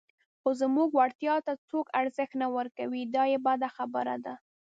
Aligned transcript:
خو 0.41 0.49
زموږ 0.61 0.89
وړتیا 0.93 1.35
ته 1.45 1.53
څوک 1.69 1.85
ارزښت 2.01 2.33
نه 2.41 2.47
ورکوي، 2.57 3.01
دا 3.15 3.23
یې 3.31 3.39
بده 3.45 3.69
خبره 3.77 4.15
ده. 4.25 4.33